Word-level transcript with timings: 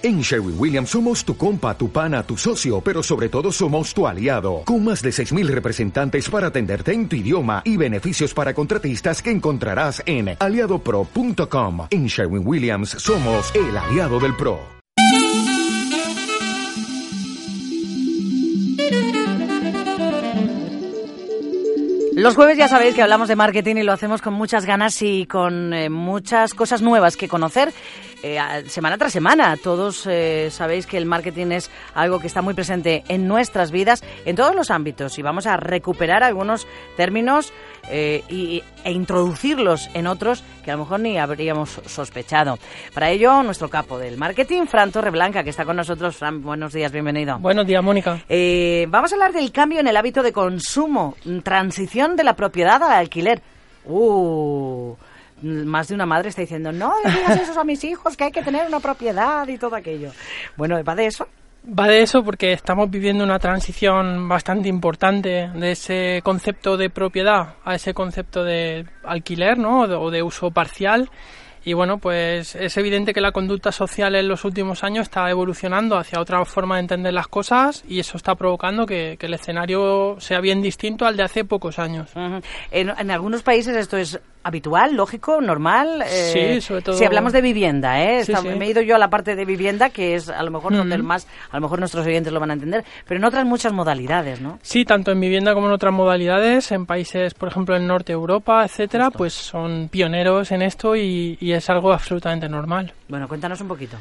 En 0.00 0.20
Sherwin 0.20 0.54
Williams 0.56 0.90
somos 0.90 1.24
tu 1.24 1.36
compa, 1.36 1.76
tu 1.76 1.90
pana, 1.90 2.22
tu 2.22 2.36
socio, 2.36 2.80
pero 2.80 3.02
sobre 3.02 3.28
todo 3.28 3.50
somos 3.50 3.92
tu 3.92 4.06
aliado, 4.06 4.62
con 4.64 4.84
más 4.84 5.02
de 5.02 5.10
6.000 5.10 5.48
representantes 5.48 6.30
para 6.30 6.46
atenderte 6.46 6.92
en 6.92 7.08
tu 7.08 7.16
idioma 7.16 7.62
y 7.64 7.76
beneficios 7.76 8.32
para 8.32 8.54
contratistas 8.54 9.20
que 9.20 9.32
encontrarás 9.32 10.00
en 10.06 10.36
aliadopro.com. 10.38 11.88
En 11.90 12.06
Sherwin 12.06 12.46
Williams 12.46 12.90
somos 12.90 13.52
el 13.56 13.76
aliado 13.76 14.20
del 14.20 14.36
PRO. 14.36 14.60
Los 22.18 22.34
jueves 22.34 22.58
ya 22.58 22.66
sabéis 22.66 22.96
que 22.96 23.02
hablamos 23.02 23.28
de 23.28 23.36
marketing 23.36 23.76
y 23.76 23.82
lo 23.84 23.92
hacemos 23.92 24.22
con 24.22 24.34
muchas 24.34 24.66
ganas 24.66 25.02
y 25.02 25.26
con 25.26 25.72
eh, 25.72 25.88
muchas 25.88 26.52
cosas 26.52 26.82
nuevas 26.82 27.16
que 27.16 27.28
conocer 27.28 27.72
eh, 28.22 28.64
semana 28.66 28.98
tras 28.98 29.12
semana. 29.12 29.56
Todos 29.56 30.06
eh, 30.06 30.48
sabéis 30.50 30.86
que 30.86 30.96
el 30.98 31.06
marketing 31.06 31.52
es 31.52 31.70
algo 31.94 32.18
que 32.20 32.26
está 32.26 32.42
muy 32.42 32.54
presente 32.54 33.04
en 33.08 33.28
nuestras 33.28 33.70
vidas, 33.70 34.02
en 34.24 34.36
todos 34.36 34.54
los 34.54 34.70
ámbitos, 34.70 35.18
y 35.18 35.22
vamos 35.22 35.46
a 35.46 35.56
recuperar 35.56 36.22
algunos 36.22 36.66
términos 36.96 37.52
eh, 37.90 38.22
y, 38.28 38.62
e 38.84 38.92
introducirlos 38.92 39.88
en 39.94 40.06
otros 40.06 40.42
que 40.64 40.70
a 40.70 40.76
lo 40.76 40.84
mejor 40.84 41.00
ni 41.00 41.18
habríamos 41.18 41.80
sospechado. 41.86 42.58
Para 42.92 43.10
ello, 43.10 43.42
nuestro 43.42 43.68
capo 43.68 43.98
del 43.98 44.16
marketing, 44.16 44.66
Fran 44.66 44.90
Torreblanca, 44.90 45.44
que 45.44 45.50
está 45.50 45.64
con 45.64 45.76
nosotros. 45.76 46.16
Fran, 46.16 46.42
buenos 46.42 46.72
días, 46.72 46.92
bienvenido. 46.92 47.38
Buenos 47.38 47.66
días, 47.66 47.82
Mónica. 47.82 48.20
vamos 48.88 49.12
a 49.12 49.14
hablar 49.14 49.32
del 49.32 49.52
cambio 49.52 49.80
en 49.80 49.86
el 49.86 49.96
hábito 49.96 50.22
de 50.22 50.32
consumo, 50.32 51.16
transición 51.42 52.16
de 52.16 52.24
la 52.24 52.34
propiedad 52.34 52.82
al 52.82 52.92
alquiler. 52.92 53.40
Uh, 53.84 54.94
más 55.42 55.88
de 55.88 55.94
una 55.94 56.06
madre 56.06 56.28
está 56.28 56.42
diciendo, 56.42 56.72
no 56.72 56.92
le 57.04 57.10
digas 57.10 57.40
eso 57.40 57.60
a 57.60 57.64
mis 57.64 57.82
hijos, 57.84 58.16
que 58.16 58.24
hay 58.24 58.32
que 58.32 58.42
tener 58.42 58.66
una 58.66 58.80
propiedad 58.80 59.46
y 59.48 59.58
todo 59.58 59.76
aquello. 59.76 60.10
Bueno, 60.56 60.82
¿va 60.82 60.94
de 60.94 61.06
eso? 61.06 61.28
Va 61.66 61.86
de 61.86 62.02
eso 62.02 62.22
porque 62.22 62.52
estamos 62.52 62.90
viviendo 62.90 63.24
una 63.24 63.38
transición 63.38 64.28
bastante 64.28 64.68
importante 64.68 65.50
de 65.54 65.72
ese 65.72 66.20
concepto 66.22 66.76
de 66.76 66.88
propiedad 66.88 67.56
a 67.64 67.74
ese 67.74 67.92
concepto 67.92 68.44
de 68.44 68.86
alquiler, 69.04 69.58
¿no? 69.58 69.82
O 69.82 70.10
de 70.10 70.22
uso 70.22 70.50
parcial 70.50 71.10
y 71.68 71.74
bueno, 71.74 71.98
pues 71.98 72.54
es 72.54 72.76
evidente 72.78 73.12
que 73.12 73.20
la 73.20 73.30
conducta 73.30 73.72
social 73.72 74.14
en 74.14 74.26
los 74.26 74.46
últimos 74.46 74.84
años 74.84 75.02
está 75.02 75.28
evolucionando 75.28 75.98
hacia 75.98 76.18
otra 76.18 76.42
forma 76.46 76.76
de 76.76 76.80
entender 76.80 77.12
las 77.12 77.28
cosas 77.28 77.84
y 77.86 77.98
eso 77.98 78.16
está 78.16 78.34
provocando 78.36 78.86
que, 78.86 79.18
el 79.20 79.34
escenario 79.34 80.16
sea 80.18 80.40
bien 80.40 80.62
distinto 80.62 81.04
al 81.04 81.18
de 81.18 81.24
hace 81.24 81.44
pocos 81.44 81.78
años. 81.78 82.10
en, 82.70 83.10
algunos 83.10 83.42
países 83.42 83.76
esto 83.76 83.98
es 83.98 84.18
habitual, 84.42 84.94
lógico, 84.94 85.40
normal. 85.40 86.02
Eh, 86.06 86.58
sí, 86.60 86.60
sobre 86.60 86.82
todo. 86.82 86.96
Si 86.96 87.04
hablamos 87.04 87.32
de 87.32 87.40
vivienda, 87.40 88.02
¿eh? 88.02 88.24
Me 88.56 88.66
he 88.66 88.70
ido 88.70 88.82
yo 88.82 88.96
a 88.96 88.98
la 88.98 89.10
parte 89.10 89.36
de 89.36 89.44
vivienda, 89.44 89.90
que 89.90 90.14
es 90.14 90.28
a 90.28 90.42
lo 90.42 90.50
mejor 90.50 90.76
donde 90.76 90.94
el 90.94 91.02
más, 91.02 91.26
a 91.50 91.56
lo 91.56 91.62
mejor 91.62 91.78
nuestros 91.78 92.06
oyentes 92.06 92.32
lo 92.32 92.40
van 92.40 92.50
a 92.50 92.54
entender, 92.54 92.84
pero 93.06 93.18
en 93.18 93.24
otras 93.24 93.44
muchas 93.44 93.72
modalidades, 93.72 94.40
¿no? 94.40 94.58
Sí, 94.62 94.84
tanto 94.84 95.10
en 95.12 95.20
vivienda 95.20 95.54
como 95.54 95.66
en 95.66 95.72
otras 95.72 95.92
modalidades, 95.92 96.72
en 96.72 96.86
países, 96.86 97.34
por 97.34 97.48
ejemplo, 97.48 97.76
en 97.76 97.86
Norte 97.86 98.12
Europa, 98.12 98.64
etcétera, 98.64 99.10
pues 99.10 99.32
son 99.32 99.88
pioneros 99.88 100.50
en 100.52 100.62
esto 100.62 100.96
y, 100.96 101.36
y 101.40 101.52
es 101.52 101.68
algo 101.70 101.92
absolutamente 101.92 102.48
normal. 102.48 102.92
Bueno, 103.08 103.28
cuéntanos 103.28 103.60
un 103.60 103.68
poquito. 103.68 103.96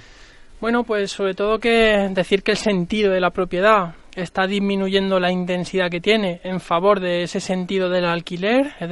Bueno, 0.59 0.83
pues 0.83 1.11
sobre 1.11 1.35
todo 1.35 1.59
que 1.59 2.09
decir 2.11 2.41
que 2.41 2.51
el 2.51 2.57
sentido 2.57 3.11
de 3.11 3.21
la 3.21 3.29
propiedad 3.29 3.93
está 4.15 4.47
disminuyendo 4.47 5.19
la 5.19 5.31
intensidad 5.31 5.91
que 5.91 6.01
tiene 6.01 6.41
en 6.43 6.59
favor 6.59 6.99
de 6.99 7.21
ese 7.21 7.39
sentido 7.39 7.89
del 7.91 8.05
alquiler, 8.05 8.73
es 8.79 8.89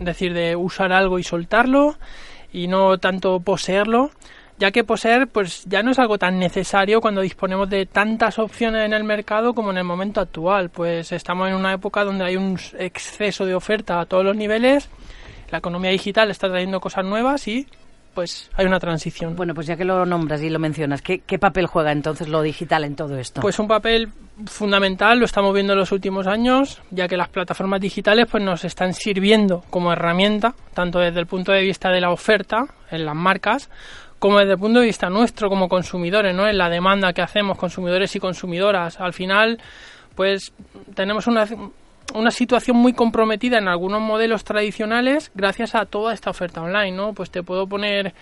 decir, 0.00 0.34
de 0.34 0.56
usar 0.56 0.92
algo 0.92 1.20
y 1.20 1.22
soltarlo 1.22 1.94
y 2.52 2.66
no 2.66 2.98
tanto 2.98 3.38
poseerlo, 3.38 4.10
ya 4.58 4.72
que 4.72 4.82
poseer 4.82 5.28
pues 5.28 5.64
ya 5.66 5.84
no 5.84 5.92
es 5.92 6.00
algo 6.00 6.18
tan 6.18 6.40
necesario 6.40 7.00
cuando 7.00 7.20
disponemos 7.20 7.70
de 7.70 7.86
tantas 7.86 8.40
opciones 8.40 8.84
en 8.84 8.92
el 8.92 9.04
mercado 9.04 9.54
como 9.54 9.70
en 9.70 9.78
el 9.78 9.84
momento 9.84 10.20
actual, 10.20 10.70
pues 10.70 11.12
estamos 11.12 11.48
en 11.48 11.54
una 11.54 11.72
época 11.72 12.02
donde 12.02 12.24
hay 12.24 12.36
un 12.36 12.58
exceso 12.76 13.46
de 13.46 13.54
oferta 13.54 14.00
a 14.00 14.06
todos 14.06 14.24
los 14.24 14.34
niveles, 14.34 14.90
la 15.52 15.58
economía 15.58 15.92
digital 15.92 16.32
está 16.32 16.48
trayendo 16.48 16.80
cosas 16.80 17.04
nuevas 17.04 17.46
y 17.46 17.68
pues 18.14 18.50
hay 18.54 18.66
una 18.66 18.78
transición. 18.78 19.36
Bueno, 19.36 19.54
pues 19.54 19.66
ya 19.66 19.76
que 19.76 19.84
lo 19.84 20.06
nombras 20.06 20.40
y 20.42 20.50
lo 20.50 20.58
mencionas, 20.58 21.02
¿qué, 21.02 21.38
papel 21.38 21.66
juega 21.66 21.92
entonces 21.92 22.28
lo 22.28 22.42
digital 22.42 22.84
en 22.84 22.96
todo 22.96 23.18
esto? 23.18 23.40
Pues 23.40 23.58
un 23.58 23.68
papel 23.68 24.10
fundamental, 24.46 25.18
lo 25.18 25.24
estamos 25.24 25.52
viendo 25.52 25.72
en 25.72 25.78
los 25.80 25.92
últimos 25.92 26.26
años, 26.26 26.80
ya 26.90 27.08
que 27.08 27.16
las 27.16 27.28
plataformas 27.28 27.80
digitales 27.80 28.26
pues 28.30 28.42
nos 28.42 28.64
están 28.64 28.94
sirviendo 28.94 29.64
como 29.70 29.92
herramienta, 29.92 30.54
tanto 30.72 30.98
desde 30.98 31.20
el 31.20 31.26
punto 31.26 31.52
de 31.52 31.62
vista 31.62 31.90
de 31.90 32.00
la 32.00 32.10
oferta 32.10 32.66
en 32.90 33.04
las 33.04 33.16
marcas, 33.16 33.70
como 34.18 34.38
desde 34.38 34.52
el 34.52 34.58
punto 34.58 34.80
de 34.80 34.86
vista 34.86 35.10
nuestro 35.10 35.48
como 35.48 35.68
consumidores, 35.68 36.34
¿no? 36.34 36.48
En 36.48 36.56
la 36.56 36.70
demanda 36.70 37.12
que 37.12 37.22
hacemos 37.22 37.58
consumidores 37.58 38.14
y 38.16 38.20
consumidoras. 38.20 38.98
Al 39.00 39.12
final, 39.12 39.60
pues 40.14 40.52
tenemos 40.94 41.26
una 41.26 41.46
una 42.14 42.30
situación 42.30 42.76
muy 42.76 42.92
comprometida 42.92 43.58
en 43.58 43.68
algunos 43.68 44.00
modelos 44.00 44.44
tradicionales 44.44 45.30
gracias 45.34 45.74
a 45.74 45.84
toda 45.84 46.14
esta 46.14 46.30
oferta 46.30 46.62
online, 46.62 46.92
¿no? 46.92 47.12
Pues 47.12 47.30
te 47.30 47.42
puedo 47.42 47.66
poner 47.66 48.14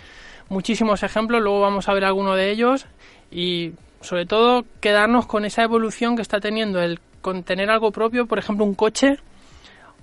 muchísimos 0.48 1.02
ejemplos, 1.02 1.42
luego 1.42 1.60
vamos 1.60 1.88
a 1.88 1.94
ver 1.94 2.04
alguno 2.04 2.34
de 2.34 2.50
ellos 2.50 2.86
y 3.30 3.72
sobre 4.00 4.26
todo 4.26 4.64
quedarnos 4.80 5.26
con 5.26 5.44
esa 5.44 5.62
evolución 5.62 6.16
que 6.16 6.22
está 6.22 6.40
teniendo 6.40 6.80
el 6.80 7.00
con 7.20 7.44
tener 7.44 7.70
algo 7.70 7.92
propio, 7.92 8.26
por 8.26 8.38
ejemplo 8.38 8.64
un 8.64 8.74
coche, 8.74 9.18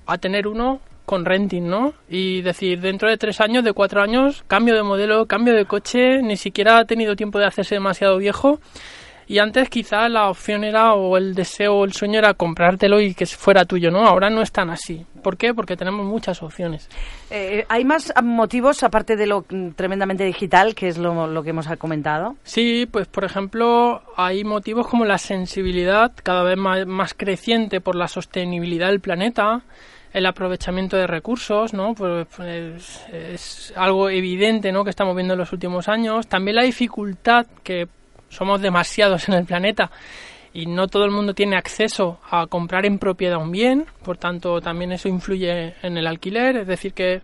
a 0.05 0.17
tener 0.17 0.47
uno 0.47 0.79
con 1.05 1.25
renting, 1.25 1.67
¿no? 1.67 1.93
Y 2.07 2.41
decir, 2.41 2.79
dentro 2.79 3.09
de 3.09 3.17
tres 3.17 3.41
años, 3.41 3.63
de 3.63 3.73
cuatro 3.73 4.01
años, 4.01 4.43
cambio 4.47 4.75
de 4.75 4.83
modelo, 4.83 5.25
cambio 5.25 5.53
de 5.55 5.65
coche, 5.65 6.21
ni 6.21 6.37
siquiera 6.37 6.77
ha 6.77 6.85
tenido 6.85 7.15
tiempo 7.15 7.39
de 7.39 7.45
hacerse 7.45 7.75
demasiado 7.75 8.17
viejo 8.17 8.59
y 9.29 9.37
antes 9.37 9.69
quizá 9.69 10.09
la 10.09 10.27
opción 10.27 10.63
era 10.63 10.95
o 10.95 11.15
el 11.15 11.35
deseo 11.35 11.75
o 11.75 11.85
el 11.85 11.93
sueño 11.93 12.17
era 12.17 12.33
comprártelo 12.33 12.99
y 12.99 13.13
que 13.13 13.27
fuera 13.27 13.63
tuyo, 13.63 13.91
¿no? 13.91 14.07
Ahora 14.07 14.31
no 14.31 14.41
es 14.41 14.51
tan 14.51 14.71
así. 14.71 15.05
¿Por 15.21 15.37
qué? 15.37 15.53
Porque 15.53 15.77
tenemos 15.77 16.03
muchas 16.03 16.41
opciones. 16.41 16.89
Eh, 17.29 17.63
¿Hay 17.69 17.85
más 17.85 18.11
motivos 18.23 18.81
aparte 18.81 19.15
de 19.15 19.27
lo 19.27 19.45
tremendamente 19.75 20.23
digital, 20.23 20.73
que 20.73 20.87
es 20.87 20.97
lo, 20.97 21.27
lo 21.27 21.43
que 21.43 21.51
hemos 21.51 21.67
comentado? 21.77 22.37
Sí, 22.43 22.87
pues 22.91 23.07
por 23.07 23.23
ejemplo 23.23 24.01
hay 24.17 24.43
motivos 24.43 24.87
como 24.87 25.05
la 25.05 25.19
sensibilidad 25.19 26.11
cada 26.23 26.41
vez 26.41 26.57
más, 26.57 26.87
más 26.87 27.13
creciente 27.13 27.81
por 27.81 27.95
la 27.95 28.07
sostenibilidad 28.07 28.87
del 28.87 28.99
planeta, 28.99 29.61
el 30.11 30.25
aprovechamiento 30.25 30.97
de 30.97 31.05
recursos, 31.05 31.71
¿no? 31.75 31.93
Pues, 31.93 32.25
pues, 32.35 33.05
es 33.13 33.73
algo 33.75 34.09
evidente, 34.09 34.71
¿no? 34.71 34.83
Que 34.83 34.89
estamos 34.89 35.15
viendo 35.15 35.35
en 35.35 35.39
los 35.39 35.53
últimos 35.53 35.87
años. 35.87 36.25
También 36.25 36.55
la 36.55 36.63
dificultad 36.63 37.45
que 37.61 37.87
somos 38.29 38.61
demasiados 38.61 39.27
en 39.27 39.35
el 39.35 39.45
planeta 39.45 39.91
y 40.53 40.65
no 40.65 40.87
todo 40.87 41.05
el 41.05 41.11
mundo 41.11 41.33
tiene 41.33 41.57
acceso 41.57 42.19
a 42.29 42.47
comprar 42.47 42.85
en 42.85 42.97
propiedad 42.97 43.37
un 43.37 43.51
bien, 43.51 43.85
por 44.03 44.17
tanto 44.17 44.61
también 44.61 44.91
eso 44.91 45.07
influye 45.07 45.75
en 45.81 45.97
el 45.97 46.07
alquiler, 46.07 46.57
es 46.57 46.67
decir 46.67 46.93
que 46.93 47.21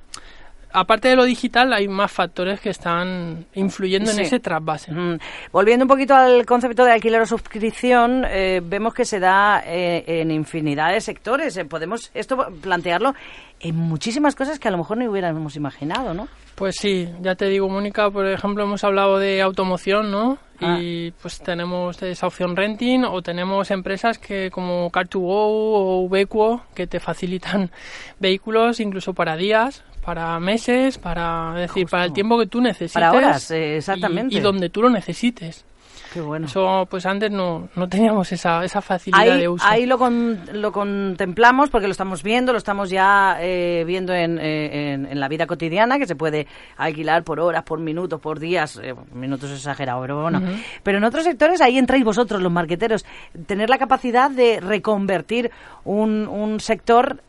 aparte 0.75 1.07
de 1.07 1.15
lo 1.15 1.23
digital 1.23 1.73
hay 1.73 1.87
más 1.87 2.11
factores 2.11 2.59
que 2.59 2.69
están 2.69 3.45
influyendo 3.55 4.11
en 4.11 4.19
ese 4.19 4.39
trasvase. 4.39 4.91
Mm. 4.91 5.17
Volviendo 5.51 5.85
un 5.85 5.89
poquito 5.89 6.13
al 6.13 6.45
concepto 6.45 6.83
de 6.83 6.91
alquiler 6.91 7.21
o 7.21 7.25
suscripción, 7.25 8.25
eh, 8.27 8.61
vemos 8.63 8.93
que 8.93 9.05
se 9.05 9.19
da 9.19 9.63
eh, 9.65 10.03
en 10.05 10.31
infinidad 10.31 10.91
de 10.91 11.01
sectores. 11.01 11.55
Eh, 11.57 11.65
podemos 11.65 12.11
esto 12.13 12.37
plantearlo 12.61 13.15
en 13.59 13.75
muchísimas 13.75 14.35
cosas 14.35 14.59
que 14.59 14.67
a 14.67 14.71
lo 14.71 14.77
mejor 14.77 14.97
no 14.97 15.09
hubiéramos 15.09 15.55
imaginado, 15.55 16.13
¿no? 16.13 16.27
Pues 16.55 16.75
sí, 16.79 17.09
ya 17.21 17.35
te 17.35 17.47
digo, 17.47 17.67
Mónica, 17.67 18.09
por 18.09 18.27
ejemplo, 18.27 18.63
hemos 18.63 18.83
hablado 18.83 19.17
de 19.17 19.41
automoción, 19.41 20.11
¿no? 20.11 20.37
Ah. 20.61 20.77
Y 20.79 21.11
pues 21.21 21.39
tenemos 21.39 22.01
esa 22.01 22.27
opción 22.27 22.55
renting 22.55 23.03
o 23.03 23.21
tenemos 23.21 23.71
empresas 23.71 24.17
que 24.17 24.49
como 24.51 24.89
Car2Go 24.89 25.19
o 25.25 25.99
Ubequo 26.01 26.61
que 26.73 26.87
te 26.87 26.99
facilitan 26.99 27.71
vehículos 28.19 28.79
incluso 28.79 29.13
para 29.13 29.35
días, 29.35 29.83
para 30.05 30.39
meses, 30.39 30.97
para 30.97 31.53
decir, 31.55 31.87
para 31.87 32.05
el 32.05 32.13
tiempo 32.13 32.37
que 32.37 32.45
tú 32.45 32.61
necesites. 32.61 32.93
Para 32.93 33.11
horas, 33.11 33.49
eh, 33.51 33.77
exactamente. 33.77 34.35
y 34.35 34.39
donde 34.39 34.69
tú 34.69 34.81
lo 34.81 34.89
necesites 34.89 35.65
bueno. 36.21 36.47
Eso, 36.47 36.87
pues 36.89 37.05
antes 37.05 37.31
no, 37.31 37.69
no 37.75 37.87
teníamos 37.87 38.31
esa, 38.31 38.63
esa 38.65 38.81
facilidad 38.81 39.37
de 39.37 39.47
uso. 39.47 39.65
Ahí 39.67 39.85
lo, 39.85 39.97
lo 39.99 40.71
contemplamos 40.71 41.69
porque 41.69 41.87
lo 41.87 41.91
estamos 41.91 42.23
viendo, 42.23 42.51
lo 42.51 42.57
estamos 42.57 42.89
ya 42.89 43.37
eh, 43.39 43.83
viendo 43.85 44.13
en, 44.13 44.39
eh, 44.39 44.93
en, 44.93 45.05
en, 45.05 45.19
la 45.19 45.27
vida 45.27 45.45
cotidiana, 45.45 45.99
que 45.99 46.07
se 46.07 46.15
puede 46.15 46.47
alquilar 46.77 47.23
por 47.23 47.39
horas, 47.39 47.63
por 47.63 47.79
minutos, 47.79 48.19
por 48.19 48.39
días, 48.39 48.79
eh, 48.81 48.95
minutos 49.13 49.51
exagerados, 49.51 50.01
pero 50.01 50.21
bueno. 50.21 50.41
Pero 50.81 50.97
en 50.97 51.03
otros 51.03 51.23
sectores 51.23 51.61
ahí 51.61 51.77
entráis 51.77 52.03
vosotros, 52.03 52.41
los 52.41 52.51
marqueteros, 52.51 53.05
tener 53.45 53.69
la 53.69 53.77
capacidad 53.77 54.31
de 54.31 54.59
reconvertir 54.59 55.51
un, 55.83 56.27
un 56.27 56.59
sector 56.59 57.21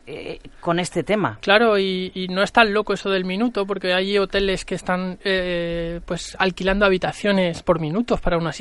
con 0.61 0.79
este 0.79 1.03
tema. 1.03 1.37
Claro, 1.41 1.77
y, 1.77 2.11
y, 2.15 2.27
no 2.29 2.41
es 2.41 2.51
tan 2.51 2.73
loco 2.73 2.93
eso 2.93 3.09
del 3.09 3.25
minuto, 3.25 3.65
porque 3.65 3.93
hay 3.93 4.17
hoteles 4.17 4.65
que 4.65 4.75
están 4.75 5.19
pues 6.05 6.35
alquilando 6.39 6.85
habitaciones 6.85 7.61
por 7.61 7.79
minutos 7.79 8.19
para 8.19 8.37
una 8.37 8.47
una 8.47 8.53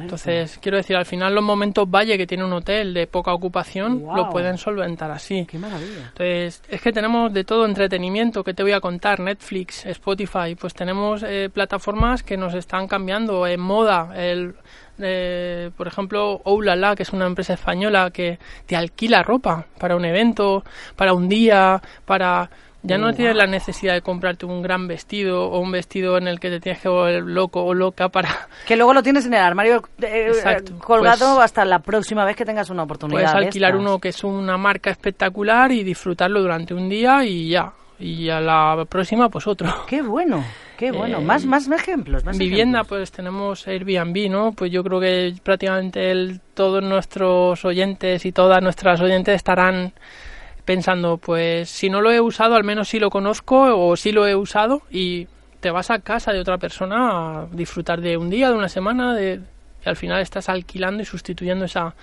Entonces, 0.00 0.58
quiero 0.60 0.76
decir, 0.76 0.96
al 0.96 1.06
final 1.06 1.34
los 1.34 1.44
momentos 1.44 1.88
valle 1.88 2.16
que 2.16 2.26
tiene 2.26 2.44
un 2.44 2.52
hotel 2.52 2.94
de 2.94 3.06
poca 3.06 3.32
ocupación 3.32 4.04
lo 4.14 4.30
pueden 4.30 4.58
solventar 4.58 5.10
así. 5.10 5.46
Qué 5.46 5.58
maravilla. 5.58 6.08
Entonces, 6.08 6.62
es 6.68 6.80
que 6.80 6.92
tenemos 6.92 7.32
de 7.32 7.44
todo 7.44 7.66
entretenimiento, 7.66 8.44
que 8.44 8.54
te 8.54 8.62
voy 8.62 8.72
a 8.72 8.80
contar, 8.80 9.20
Netflix, 9.20 9.86
Spotify, 9.86 10.54
pues 10.58 10.74
tenemos 10.74 11.22
eh, 11.22 11.50
plataformas 11.52 12.22
que 12.22 12.36
nos 12.36 12.54
están 12.54 12.86
cambiando 12.86 13.46
en 13.46 13.60
moda, 13.60 14.12
el 14.16 14.54
eh, 15.00 15.70
por 15.76 15.86
ejemplo, 15.86 16.40
Oulala, 16.44 16.96
que 16.96 17.04
es 17.04 17.12
una 17.12 17.26
empresa 17.26 17.54
española 17.54 18.10
que 18.10 18.38
te 18.66 18.76
alquila 18.76 19.22
ropa 19.22 19.66
para 19.78 19.96
un 19.96 20.04
evento, 20.04 20.64
para 20.96 21.12
un 21.12 21.28
día, 21.28 21.80
para 22.04 22.50
ya 22.88 22.98
no 22.98 23.12
tienes 23.12 23.36
la 23.36 23.46
necesidad 23.46 23.94
de 23.94 24.02
comprarte 24.02 24.46
un 24.46 24.62
gran 24.62 24.88
vestido 24.88 25.44
o 25.44 25.60
un 25.60 25.70
vestido 25.70 26.16
en 26.18 26.26
el 26.26 26.40
que 26.40 26.50
te 26.50 26.60
tienes 26.60 26.82
que 26.82 26.88
volver 26.88 27.22
loco 27.22 27.64
o 27.64 27.74
loca 27.74 28.08
para... 28.08 28.48
Que 28.66 28.76
luego 28.76 28.94
lo 28.94 29.02
tienes 29.02 29.26
en 29.26 29.34
el 29.34 29.40
armario 29.40 29.82
eh, 30.02 30.32
colgado 30.80 31.34
pues 31.34 31.44
hasta 31.44 31.64
la 31.64 31.78
próxima 31.80 32.24
vez 32.24 32.36
que 32.36 32.44
tengas 32.44 32.70
una 32.70 32.82
oportunidad. 32.84 33.32
Puedes 33.32 33.46
alquilar 33.46 33.76
uno 33.76 33.98
que 33.98 34.08
es 34.08 34.24
una 34.24 34.56
marca 34.56 34.90
espectacular 34.90 35.70
y 35.72 35.84
disfrutarlo 35.84 36.40
durante 36.40 36.74
un 36.74 36.88
día 36.88 37.24
y 37.24 37.50
ya. 37.50 37.72
Y 38.00 38.28
a 38.28 38.40
la 38.40 38.84
próxima, 38.88 39.28
pues 39.28 39.46
otro. 39.46 39.84
¡Qué 39.86 40.02
bueno! 40.02 40.44
Qué 40.76 40.92
bueno, 40.92 41.20
más, 41.20 41.44
más 41.44 41.68
ejemplos. 41.68 42.24
Más 42.24 42.38
vivienda, 42.38 42.84
pues 42.84 43.10
tenemos 43.10 43.66
Airbnb, 43.66 44.30
¿no? 44.30 44.52
Pues 44.52 44.70
yo 44.70 44.84
creo 44.84 45.00
que 45.00 45.34
prácticamente 45.42 46.12
el, 46.12 46.40
todos 46.54 46.84
nuestros 46.84 47.64
oyentes 47.64 48.24
y 48.24 48.30
todas 48.30 48.62
nuestras 48.62 49.00
oyentes 49.00 49.34
estarán 49.34 49.92
pensando, 50.68 51.16
pues 51.16 51.70
si 51.70 51.88
no 51.88 52.02
lo 52.02 52.12
he 52.12 52.20
usado, 52.20 52.54
al 52.54 52.62
menos 52.62 52.90
sí 52.90 52.98
lo 52.98 53.08
conozco 53.08 53.74
o 53.74 53.96
sí 53.96 54.12
lo 54.12 54.26
he 54.26 54.36
usado 54.36 54.82
y 54.90 55.26
te 55.60 55.70
vas 55.70 55.90
a 55.90 56.00
casa 56.00 56.30
de 56.30 56.40
otra 56.40 56.58
persona 56.58 57.40
a 57.40 57.46
disfrutar 57.52 58.02
de 58.02 58.18
un 58.18 58.28
día, 58.28 58.50
de 58.50 58.54
una 58.54 58.68
semana, 58.68 59.14
de, 59.14 59.40
y 59.82 59.88
al 59.88 59.96
final 59.96 60.20
estás 60.20 60.50
alquilando 60.50 61.02
y 61.02 61.06
sustituyendo 61.06 61.64
esa 61.64 61.94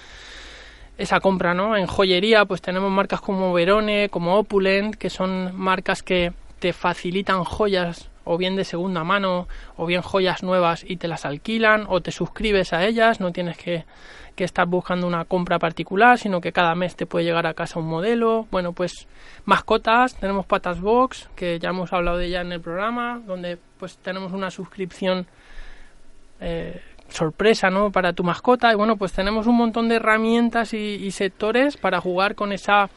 esa 0.97 1.19
compra, 1.19 1.53
¿no? 1.53 1.77
En 1.77 1.85
joyería, 1.85 2.45
pues 2.45 2.59
tenemos 2.59 2.91
marcas 2.91 3.21
como 3.21 3.53
Verone, 3.53 4.09
como 4.09 4.35
Opulent, 4.35 4.95
que 4.95 5.11
son 5.11 5.55
marcas 5.55 6.01
que 6.01 6.33
te 6.57 6.73
facilitan 6.73 7.43
joyas 7.43 8.09
o 8.25 8.37
bien 8.37 8.55
de 8.55 8.65
segunda 8.65 9.03
mano 9.03 9.47
o 9.77 9.85
bien 9.85 10.01
joyas 10.01 10.43
nuevas 10.43 10.83
y 10.85 10.97
te 10.97 11.07
las 11.07 11.25
alquilan 11.25 11.85
o 11.87 12.01
te 12.01 12.11
suscribes 12.11 12.73
a 12.73 12.85
ellas, 12.85 13.19
no 13.21 13.31
tienes 13.31 13.57
que, 13.57 13.85
que 14.35 14.43
estar 14.43 14.67
buscando 14.67 15.07
una 15.07 15.25
compra 15.25 15.59
particular, 15.59 16.17
sino 16.17 16.41
que 16.41 16.51
cada 16.51 16.75
mes 16.75 16.95
te 16.95 17.05
puede 17.05 17.25
llegar 17.25 17.47
a 17.47 17.53
casa 17.53 17.79
un 17.79 17.87
modelo. 17.87 18.47
Bueno, 18.51 18.73
pues 18.73 19.07
mascotas, 19.45 20.15
tenemos 20.15 20.45
Patas 20.45 20.81
Box, 20.81 21.29
que 21.35 21.57
ya 21.59 21.69
hemos 21.69 21.93
hablado 21.93 22.17
de 22.17 22.27
ella 22.27 22.41
en 22.41 22.51
el 22.51 22.61
programa, 22.61 23.21
donde 23.25 23.57
pues 23.79 23.97
tenemos 23.97 24.33
una 24.33 24.51
suscripción 24.51 25.25
eh, 26.41 26.81
sorpresa, 27.07 27.69
¿no? 27.69 27.91
Para 27.91 28.13
tu 28.13 28.23
mascota 28.23 28.71
y 28.71 28.75
bueno, 28.75 28.97
pues 28.97 29.13
tenemos 29.13 29.47
un 29.47 29.55
montón 29.55 29.87
de 29.87 29.95
herramientas 29.95 30.73
y 30.73 31.09
sectores 31.11 31.77
para 31.77 32.01
jugar 32.01 32.35
con 32.35 32.51
esa 32.51 32.89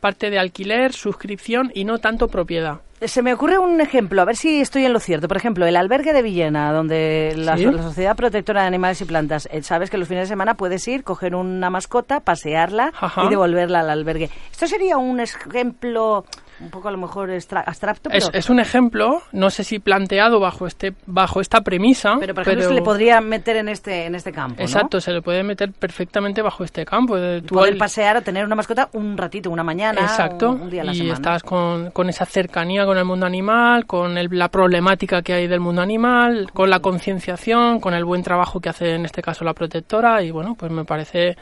parte 0.00 0.30
de 0.30 0.38
alquiler, 0.38 0.92
suscripción 0.92 1.70
y 1.74 1.84
no 1.84 1.98
tanto 1.98 2.26
propiedad. 2.28 2.80
Se 3.06 3.22
me 3.22 3.34
ocurre 3.34 3.58
un 3.58 3.80
ejemplo, 3.80 4.22
a 4.22 4.24
ver 4.24 4.36
si 4.36 4.60
estoy 4.60 4.84
en 4.84 4.92
lo 4.92 5.00
cierto. 5.00 5.26
Por 5.26 5.36
ejemplo, 5.36 5.66
el 5.66 5.76
albergue 5.76 6.12
de 6.12 6.22
Villena, 6.22 6.72
donde 6.72 7.34
la, 7.36 7.56
Sociedad 7.56 8.14
Protectora 8.14 8.62
de 8.62 8.68
Animales 8.68 9.00
y 9.00 9.04
Plantas, 9.04 9.48
eh, 9.50 9.62
sabes 9.62 9.90
que 9.90 9.98
los 9.98 10.06
fines 10.06 10.24
de 10.24 10.28
semana 10.28 10.54
puedes 10.54 10.86
ir, 10.86 11.02
coger 11.02 11.34
una 11.34 11.68
mascota, 11.68 12.20
pasearla 12.20 12.92
y 13.24 13.28
devolverla 13.28 13.80
al 13.80 13.90
albergue. 13.90 14.30
¿Esto 14.50 14.66
sería 14.66 14.98
un 14.98 15.20
ejemplo 15.20 16.24
un 16.62 16.70
poco 16.70 16.88
a 16.88 16.92
lo 16.92 16.98
mejor 16.98 17.30
abstracto. 17.30 18.10
Es, 18.10 18.50
un 18.50 18.60
ejemplo, 18.60 19.22
no 19.32 19.50
sé 19.50 19.64
si 19.64 19.78
planteado 19.78 20.40
bajo 20.40 20.66
este 20.66 20.94
bajo 21.06 21.40
esta 21.40 21.62
premisa. 21.62 22.16
Pero 22.20 22.34
por 22.34 22.42
ejemplo 22.42 22.68
se 22.68 22.74
le 22.74 22.82
podría 22.82 23.20
meter 23.20 23.56
en 23.56 23.68
este 23.68 24.06
en 24.06 24.14
este 24.14 24.32
campo. 24.32 24.62
Exacto, 24.62 25.00
se 25.00 25.12
le 25.12 25.22
puede 25.22 25.42
meter 25.42 25.72
perfectamente 25.72 26.42
bajo 26.42 26.64
este 26.64 26.84
campo. 26.84 27.16
Poder 27.48 27.76
pasear 27.78 28.18
o 28.18 28.22
tener 28.22 28.44
una 28.44 28.54
mascota 28.54 28.88
un 28.92 29.16
ratito, 29.16 29.50
una 29.50 29.64
mañana, 29.64 30.00
Exacto, 30.00 30.50
un, 30.50 30.70
día 30.70 30.82
a 30.82 30.84
la 30.84 30.94
y 30.94 31.10
estás 31.10 31.42
con, 31.42 31.90
con, 31.90 32.08
esa 32.08 32.24
cercanía 32.24 32.84
con 32.84 32.98
el 32.98 33.04
mundo 33.04 33.26
animal, 33.26 33.86
con 33.86 34.14
la 34.14 34.48
problemática 34.48 35.22
que 35.22 35.32
hay 35.32 35.46
del 35.46 35.60
mundo 35.60 35.82
animal, 35.82 36.50
con 36.52 36.70
la 36.70 36.80
concienciación, 36.80 37.80
con 37.80 37.94
el 37.94 38.04
buen 38.04 38.22
trabajo 38.22 38.60
que 38.60 38.68
hace 38.68 38.94
en 38.94 39.04
este 39.04 39.22
caso 39.22 39.44
la 39.44 39.54
protectora 39.54 40.22
y 40.22 40.30
bueno, 40.30 40.54
pues 40.54 40.70
me 40.70 40.84
parece 40.84 41.36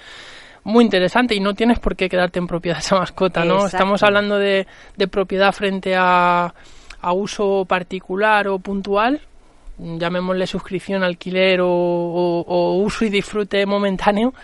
muy 0.64 0.84
interesante 0.84 1.34
y 1.34 1.40
no 1.40 1.54
tienes 1.54 1.78
por 1.78 1.96
qué 1.96 2.08
quedarte 2.08 2.38
en 2.38 2.46
propiedad 2.46 2.76
de 2.76 2.80
esa 2.80 2.98
mascota, 2.98 3.44
¿no? 3.44 3.66
Estamos 3.66 4.02
hablando 4.02 4.38
de, 4.38 4.66
de 4.96 5.08
propiedad 5.08 5.52
frente 5.52 5.94
a, 5.96 6.52
a, 7.00 7.12
uso 7.12 7.64
particular 7.66 8.48
o 8.48 8.58
puntual, 8.58 9.20
llamémosle 9.78 10.46
suscripción, 10.46 11.02
alquiler 11.02 11.60
o, 11.62 11.68
o, 11.68 12.74
uso 12.82 13.04
y 13.04 13.10
disfrute 13.10 13.64
momentáneo. 13.66 14.34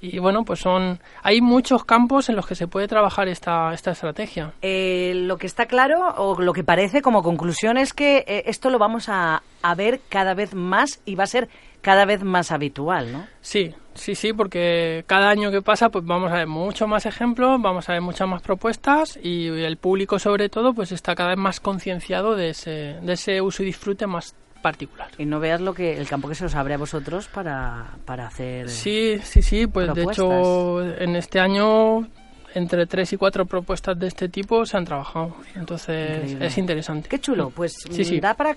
Y 0.00 0.18
bueno, 0.18 0.44
pues 0.44 0.60
son 0.60 1.00
hay 1.22 1.40
muchos 1.40 1.84
campos 1.84 2.28
en 2.28 2.36
los 2.36 2.46
que 2.46 2.54
se 2.54 2.68
puede 2.68 2.88
trabajar 2.88 3.28
esta, 3.28 3.72
esta 3.72 3.92
estrategia. 3.92 4.52
Eh, 4.62 5.12
lo 5.14 5.38
que 5.38 5.46
está 5.46 5.66
claro, 5.66 6.14
o 6.16 6.40
lo 6.40 6.52
que 6.52 6.64
parece 6.64 7.02
como 7.02 7.22
conclusión, 7.22 7.76
es 7.78 7.92
que 7.92 8.24
eh, 8.26 8.44
esto 8.46 8.70
lo 8.70 8.78
vamos 8.78 9.08
a, 9.08 9.42
a 9.62 9.74
ver 9.74 10.00
cada 10.08 10.34
vez 10.34 10.54
más 10.54 11.00
y 11.04 11.14
va 11.14 11.24
a 11.24 11.28
ser 11.28 11.48
cada 11.80 12.04
vez 12.04 12.22
más 12.22 12.50
habitual, 12.50 13.12
¿no? 13.12 13.26
Sí, 13.40 13.74
sí, 13.94 14.14
sí, 14.14 14.32
porque 14.32 15.04
cada 15.06 15.30
año 15.30 15.50
que 15.50 15.62
pasa 15.62 15.90
pues 15.90 16.04
vamos 16.04 16.30
a 16.32 16.36
ver 16.36 16.46
muchos 16.46 16.88
más 16.88 17.06
ejemplos, 17.06 17.60
vamos 17.62 17.88
a 17.88 17.92
ver 17.92 18.02
muchas 18.02 18.28
más 18.28 18.42
propuestas 18.42 19.18
y 19.22 19.46
el 19.46 19.76
público 19.76 20.18
sobre 20.18 20.48
todo 20.48 20.74
pues 20.74 20.92
está 20.92 21.14
cada 21.14 21.30
vez 21.30 21.38
más 21.38 21.60
concienciado 21.60 22.34
de 22.34 22.50
ese, 22.50 22.96
de 23.00 23.12
ese 23.12 23.40
uso 23.40 23.62
y 23.62 23.66
disfrute 23.66 24.06
más 24.06 24.34
particular. 24.68 25.08
Y 25.16 25.24
no 25.24 25.40
veas 25.40 25.60
lo 25.60 25.72
que 25.72 25.98
el 25.98 26.06
campo 26.06 26.28
que 26.28 26.34
se 26.34 26.44
os 26.44 26.54
abre 26.54 26.74
a 26.74 26.78
vosotros 26.78 27.26
para, 27.28 27.96
para 28.04 28.26
hacer 28.26 28.68
Sí, 28.68 29.18
sí, 29.22 29.40
sí, 29.40 29.66
pues 29.66 29.92
de 29.94 30.02
hecho 30.02 30.82
en 30.82 31.16
este 31.16 31.40
año 31.40 32.06
entre 32.54 32.86
tres 32.86 33.12
y 33.12 33.16
cuatro 33.16 33.46
propuestas 33.46 33.98
de 33.98 34.08
este 34.08 34.28
tipo 34.28 34.66
se 34.66 34.76
han 34.76 34.84
trabajado. 34.84 35.36
Entonces 35.54 36.36
es 36.38 36.58
interesante. 36.58 37.08
Qué 37.08 37.18
chulo. 37.18 37.50
Pues 37.50 37.74
sí, 37.90 38.04
sí. 38.04 38.20
da 38.20 38.34
para 38.34 38.54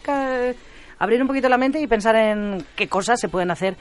abrir 1.00 1.22
un 1.22 1.28
poquito 1.28 1.48
la 1.48 1.58
mente 1.58 1.80
y 1.80 1.88
pensar 1.88 2.16
en 2.16 2.64
qué 2.76 2.88
cosas 2.88 3.20
se 3.20 3.30
pueden 3.30 3.52
hacer 3.52 3.76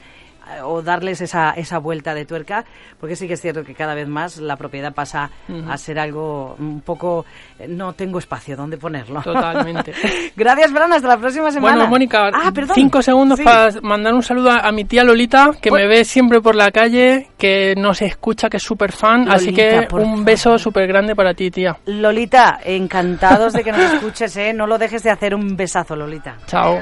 o 0.63 0.81
darles 0.81 1.21
esa, 1.21 1.51
esa 1.51 1.77
vuelta 1.77 2.13
de 2.13 2.25
tuerca, 2.25 2.65
porque 2.99 3.15
sí 3.15 3.27
que 3.27 3.33
es 3.33 3.41
cierto 3.41 3.63
que 3.63 3.73
cada 3.73 3.93
vez 3.93 4.07
más 4.07 4.37
la 4.37 4.55
propiedad 4.55 4.93
pasa 4.93 5.29
a 5.67 5.77
ser 5.77 5.99
algo 5.99 6.55
un 6.59 6.81
poco... 6.81 7.25
Eh, 7.59 7.67
no 7.67 7.93
tengo 7.93 8.19
espacio 8.19 8.55
donde 8.55 8.77
ponerlo. 8.77 9.21
Totalmente. 9.21 9.93
Gracias, 10.35 10.71
Fran, 10.71 10.91
hasta 10.93 11.07
la 11.07 11.17
próxima 11.17 11.51
semana. 11.51 11.75
Bueno, 11.75 11.89
Mónica, 11.89 12.29
ah, 12.33 12.51
cinco 12.73 13.01
segundos 13.01 13.39
para 13.39 13.71
mandar 13.81 14.13
un 14.13 14.23
saludo 14.23 14.51
a, 14.51 14.71
mi 14.71 14.85
tía 14.85 15.03
Lolita, 15.03 15.51
que 15.61 15.71
me 15.71 15.87
ve 15.87 16.03
siempre 16.05 16.41
por 16.41 16.55
la 16.55 16.71
calle, 16.71 17.29
que 17.37 17.75
nos 17.77 18.01
escucha, 18.01 18.49
que 18.49 18.57
es 18.57 18.63
súper 18.63 18.91
fan, 18.91 19.29
así 19.29 19.53
que 19.53 19.87
un 19.91 20.23
beso 20.23 20.57
súper 20.57 20.87
grande 20.87 21.15
para 21.15 21.33
ti, 21.33 21.51
tía. 21.51 21.77
Lolita, 21.85 22.59
encantados 22.63 23.53
de 23.53 23.63
que 23.63 23.71
nos 23.71 23.93
escuches, 23.93 24.35
¿eh? 24.37 24.53
No 24.53 24.67
lo 24.67 24.77
dejes 24.77 25.03
de 25.03 25.11
hacer 25.11 25.35
un 25.35 25.55
besazo, 25.55 25.95
Lolita. 25.95 26.37
Chao. 26.47 26.79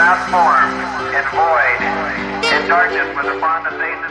Without 0.00 0.32
form, 0.32 0.72
and 1.12 1.26
void, 1.28 1.80
and 2.48 2.68
darkness 2.68 3.04
was 3.14 3.36
upon 3.36 3.62
the 3.64 3.76
face 3.76 4.00
of 4.08 4.09